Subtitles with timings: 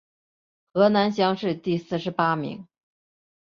[0.73, 2.65] 河南乡试第四十八名。